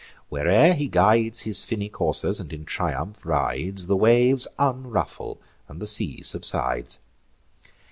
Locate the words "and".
2.39-2.51, 5.67-5.79